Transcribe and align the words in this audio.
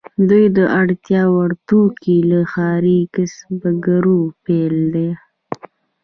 دوی 0.29 0.45
د 0.57 0.59
اړتیا 0.79 1.23
وړ 1.33 1.49
توکي 1.67 2.17
له 2.29 2.39
ښاري 2.51 2.99
کسبګرو 3.13 4.19
پیرل. 4.43 4.95